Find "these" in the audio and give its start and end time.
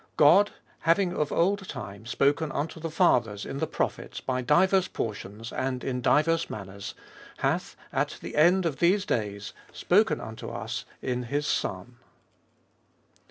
8.79-9.05